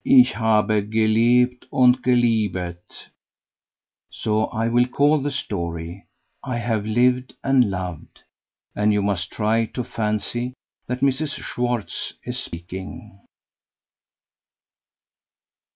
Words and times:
Ich 0.03 0.37
habe 0.37 0.83
gelebt 0.87 1.67
und 1.71 2.01
geliebet;' 2.01 3.11
so 4.09 4.45
I 4.51 4.67
will 4.73 4.87
call 4.87 5.19
the 5.21 5.29
story 5.29 6.07
'I 6.43 6.57
have 6.57 6.85
lived 6.87 7.35
and 7.43 7.69
loved,' 7.69 8.23
and 8.75 8.91
you 8.91 9.03
must 9.03 9.29
try 9.29 9.65
to 9.65 9.83
fancy 9.83 10.55
that 10.87 11.01
Mrs. 11.01 11.35
Schwartz 11.43 12.13
is 12.23 12.39
speaking." 12.39 13.19